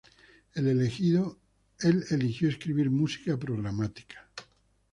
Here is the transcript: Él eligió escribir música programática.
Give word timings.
Él 0.55 0.67
eligió 2.09 2.49
escribir 2.49 2.89
música 2.89 3.37
programática. 3.37 4.31